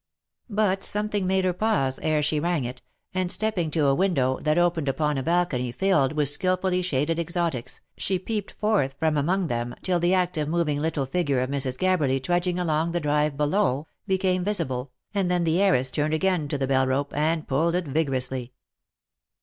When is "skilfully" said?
6.27-6.81